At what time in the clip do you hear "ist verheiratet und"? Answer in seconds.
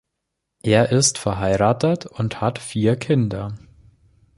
0.91-2.41